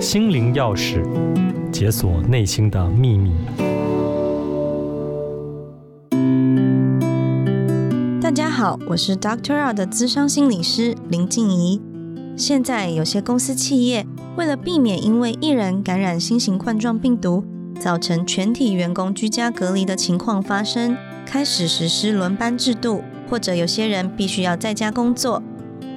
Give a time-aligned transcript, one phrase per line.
[0.00, 1.02] 心灵钥匙，
[1.72, 3.32] 解锁内心的秘密。
[8.22, 11.82] 大家好，我是 Doctor R 的资深心理师林静怡。
[12.36, 14.06] 现在有些公司企业
[14.36, 17.42] 为了避免因为一人感染新型冠状病毒，
[17.80, 20.96] 造成全体员工居家隔离的情况发生，
[21.26, 25.42] 开始实施轮班制度，或者有些人必须要在家工作。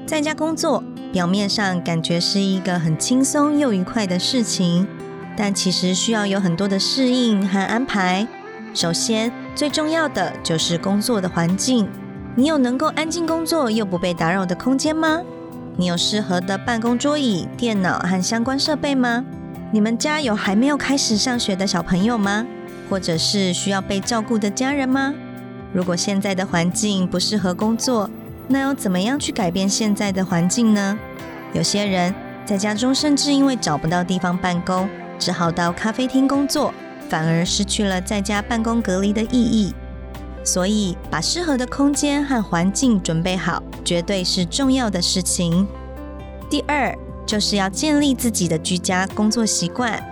[0.07, 4.88] 在家工作表面上感觉是一个很轻松又愉快的事情，
[5.36, 8.25] 但其实需要有很多的适应和安排。
[8.74, 11.89] 首先，最重要的就是工作的环境。
[12.33, 15.19] 你有能够安静工作又不被打扰的空间吗？
[15.75, 19.25] 你有适合的办公桌椅、电脑和相关设备吗？
[19.71, 22.47] 你们家有还没有开始上学的小朋友吗？
[22.89, 25.14] 或者是需要被照顾的家人吗？
[25.74, 28.10] 如果现在的环境不适合工作，
[28.51, 31.00] 那要怎么样去改变现在的环境呢？
[31.54, 32.14] 有些人
[32.45, 36.73] 在家中甚至因为找不到地方办公，只好到咖啡厅工作，
[37.09, 39.73] 反而失去了在家办公隔离的意义。
[40.44, 45.67] 所以，把适合的空间和环境准备好，绝对是重要的事情。
[46.49, 46.94] 第二，
[47.25, 50.03] 就是要建立自己的居家工作习惯。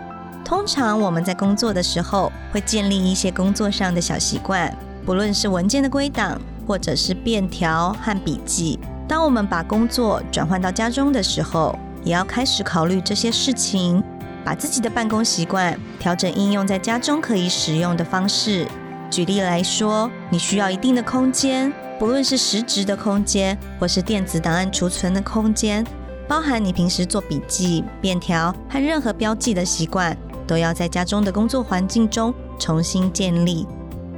[0.45, 4.73] 通常我们在工作的时候，会建立一些工作上的小习惯，
[5.05, 8.77] 不论是文件的归档，或者是便条和笔记。
[9.07, 14.03] 当我们把工作转换到家中的时候，也要开始考虑这些事情，
[14.45, 18.67] 把自己的办公习惯调整应用在家中可以使用的方式。
[19.09, 25.83] 举例来说，你需要一定的空间，不论是实质的空间，或是电子档案储存的空间，
[26.27, 33.65] 包含你平时做笔记、便条和任何标记的习惯，都要在家中的工作环境中重新建立。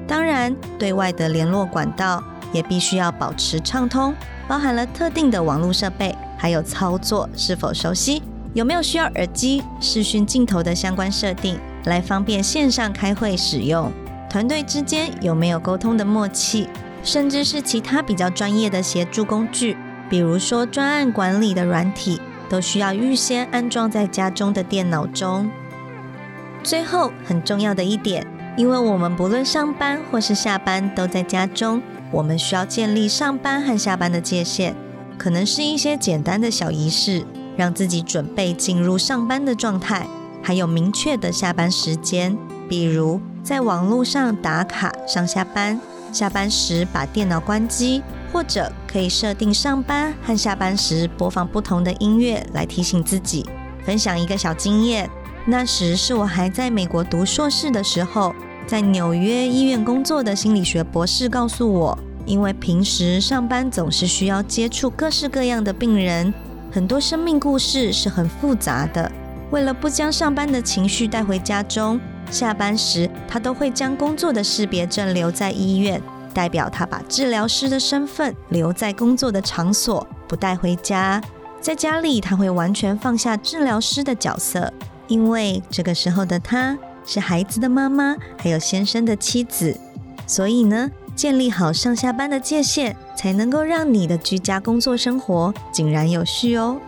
[0.06, 2.22] 当然，对外的联络管道
[2.52, 4.14] 也必须要保持畅通，
[4.48, 8.22] 包含了特定的网络设备，还有操作是否熟悉，
[8.54, 13.92] 有没有需要耳机、视讯镜头的相关设定，来方便线上开会使用。
[14.30, 16.68] 团队之间有没有沟通的默契，
[17.04, 19.76] 甚至是其他比较专业的协助工具，
[20.10, 25.50] 比如说专案管理的软体，都需要预先安装在家中的电脑中。
[26.64, 28.26] 最后很重要的一点，
[28.58, 31.82] 因为我们不论上班或是下班都在家中，
[32.12, 34.76] 我们需要建立上班和下班的界限，
[35.18, 37.26] 可能是一些简单的小仪式，
[37.56, 40.06] 让自己准备进入上班的状态，
[40.42, 42.38] 还有明确的下班时间，
[42.70, 43.22] 比如。
[43.44, 45.82] 在网络上打卡上下班，
[46.14, 53.44] 下班时把电脑关机，或者可以设定上班和下班时播放不同的音乐来提醒自己。
[53.84, 55.10] 分享一个小经验，
[55.48, 58.36] 那时是我还在美国读硕士的时候，
[58.68, 66.34] 在纽约医院工作的心理学博士告诉我，因为平时上班总是需要接触各式各样的病人，
[66.72, 69.12] 很多生命故事是很复杂的。
[69.50, 76.02] 为了不将上班的情绪带回家中，下班时他都会将工作的识别证留在医院，
[76.34, 81.22] 代表他把治疗师的身份留在工作的场所，不带回家。
[81.60, 84.72] 在家里，他会完全放下治疗师的角色，
[85.08, 89.78] 因为这个时候的他是孩子的妈妈，还有先生的妻子。
[90.28, 96.80] 所以呢，建立好上下班的界限，才能够让你的居家工作生活井然有序哦。